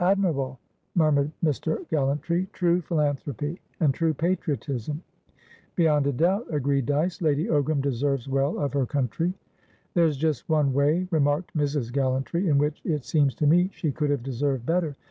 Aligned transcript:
"Admirable!" 0.00 0.58
murmured 0.94 1.30
Mr. 1.42 1.88
Gallantry. 1.88 2.46
"True 2.52 2.82
philanthropy, 2.82 3.58
and 3.80 3.94
true 3.94 4.12
patriotism!" 4.12 5.02
"Beyond 5.74 6.06
a 6.06 6.12
doubt," 6.12 6.46
agreed 6.50 6.84
Dyce. 6.84 7.22
"Lady 7.22 7.46
Ogram 7.46 7.80
deserves 7.80 8.28
well 8.28 8.58
of 8.58 8.74
her 8.74 8.84
country." 8.84 9.32
"There's 9.94 10.18
just 10.18 10.50
one 10.50 10.74
way," 10.74 11.08
remarked 11.10 11.56
Mrs. 11.56 11.90
Gallantry, 11.94 12.46
"in 12.46 12.58
which, 12.58 12.82
it 12.84 13.06
seems 13.06 13.34
to 13.36 13.46
me, 13.46 13.70
she 13.72 13.90
could 13.90 14.10
have 14.10 14.22
deserved 14.22 14.66
better. 14.66 14.96